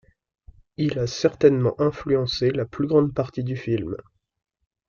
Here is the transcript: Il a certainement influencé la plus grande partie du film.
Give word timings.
Il 0.77 0.97
a 0.97 1.05
certainement 1.05 1.79
influencé 1.79 2.49
la 2.49 2.65
plus 2.65 2.87
grande 2.87 3.13
partie 3.13 3.43
du 3.43 3.55
film. 3.55 3.95